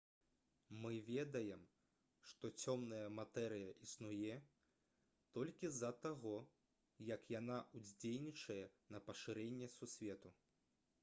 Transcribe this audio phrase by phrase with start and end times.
[0.83, 1.65] мы ведаем
[2.29, 4.39] што цёмная матэрыя існуе
[5.39, 6.33] толькі з-за таго
[7.11, 8.59] як яна ўздзейнічае
[8.97, 10.35] на пашырэнне сусвету